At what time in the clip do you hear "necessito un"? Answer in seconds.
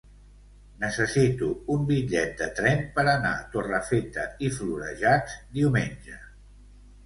0.83-1.83